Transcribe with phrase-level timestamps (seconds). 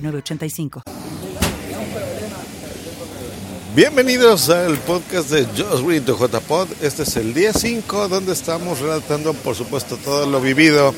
[0.00, 0.82] 985.
[3.74, 6.68] Bienvenidos al podcast de Just Read to JPod.
[6.82, 10.92] Este es el día 5 donde estamos relatando, por supuesto, todo lo vivido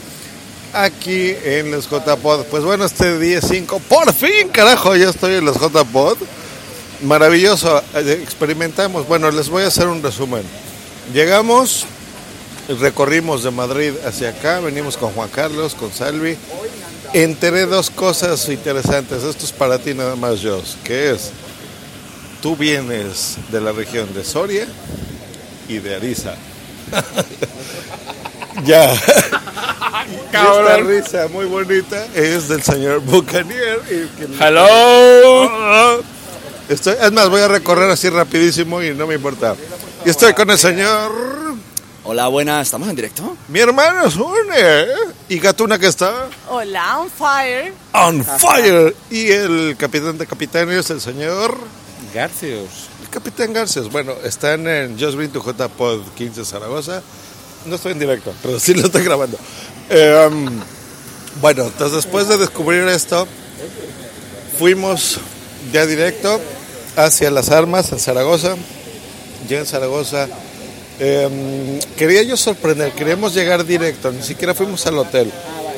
[0.72, 2.44] aquí en los JPod.
[2.44, 6.16] Pues bueno, este día 5, por fin, carajo, ya estoy en los JPod.
[7.02, 9.06] Maravilloso, eh, experimentamos.
[9.06, 10.42] Bueno, les voy a hacer un resumen.
[11.12, 11.84] Llegamos,
[12.80, 16.36] recorrimos de Madrid hacia acá, venimos con Juan Carlos, con Salvi
[17.12, 19.22] enteré dos cosas interesantes.
[19.22, 20.76] Esto es para ti nada más, Jos.
[20.84, 21.30] Que es,
[22.42, 24.66] tú vienes de la región de Soria
[25.68, 26.34] y de Ariza.
[28.64, 28.92] ya.
[30.30, 33.80] Esta risa muy bonita es del señor Bucanier.
[34.38, 36.02] Hello.
[36.68, 39.56] Estoy, es más, voy a recorrer así rapidísimo y no me importa.
[40.04, 41.49] Y estoy con el señor
[42.12, 43.36] Hola, buenas, ¿estamos en directo?
[43.46, 44.84] Mi hermano Sune.
[45.28, 46.28] ¿Y Gatuna que está?
[46.48, 47.72] Hola, on fire.
[47.92, 48.96] On fire.
[49.12, 51.56] Y el capitán de capitanes, el señor...
[52.12, 52.88] Garcios.
[53.00, 53.92] El capitán Garcios.
[53.92, 57.00] Bueno, están en Just Been to J Pod 15 Zaragoza.
[57.66, 59.38] No estoy en directo, pero sí lo estoy grabando.
[59.88, 60.48] Eh, um,
[61.40, 63.28] bueno, entonces después de descubrir esto,
[64.58, 65.20] fuimos
[65.72, 66.40] ya directo
[66.96, 68.56] hacia las armas en Zaragoza.
[69.48, 70.26] Ya en Zaragoza
[71.02, 75.32] Em, quería yo sorprender, queríamos llegar directo, ni siquiera fuimos al hotel.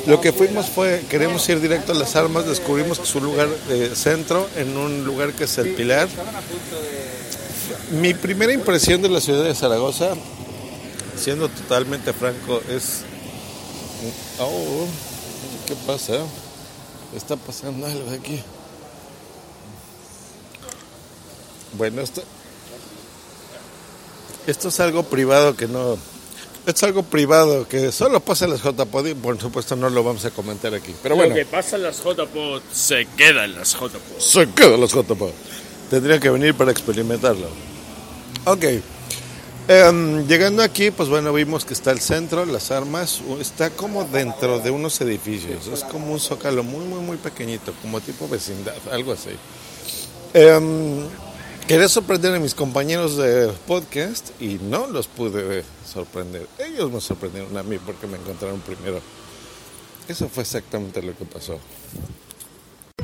[0.07, 3.95] Lo que fuimos fue, queremos ir directo a las armas, descubrimos que su lugar de
[3.95, 6.09] centro, en un lugar que es el Pilar.
[7.93, 10.15] Mi primera impresión de la ciudad de Zaragoza,
[11.17, 13.03] siendo totalmente franco, es...
[14.41, 14.87] Oh,
[15.69, 16.15] ¿qué pasa?
[17.15, 18.43] Está pasando algo aquí.
[21.79, 22.25] Bueno, esto,
[24.47, 25.97] esto es algo privado que no...
[26.65, 30.25] Es algo privado que solo pasa en las JPod y por supuesto no lo vamos
[30.25, 30.95] a comentar aquí.
[31.03, 31.31] Pero bueno.
[31.31, 34.19] Lo que pasa en las JPod se queda en las JPod.
[34.19, 35.31] Se queda en las JPod.
[35.91, 37.49] Tendría que venir para experimentarlo.
[38.45, 38.65] Ok.
[39.69, 44.59] Em, llegando aquí, pues bueno, vimos que está el centro, las armas, está como dentro
[44.59, 45.69] de unos edificios.
[45.69, 49.31] Es como un zócalo muy, muy, muy pequeñito, como tipo vecindad, algo así.
[50.35, 51.07] Um,
[51.73, 56.47] Quería sorprender a mis compañeros de podcast y no los pude sorprender.
[56.59, 59.01] Ellos me sorprendieron a mí porque me encontraron primero.
[60.07, 61.59] Eso fue exactamente lo que pasó.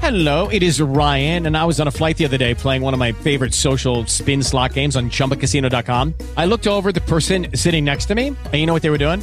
[0.03, 2.93] Hello, it is Ryan, and I was on a flight the other day playing one
[2.93, 6.13] of my favorite social spin slot games on chumbacasino.com.
[6.37, 8.99] I looked over the person sitting next to me, and you know what they were
[8.99, 9.23] doing?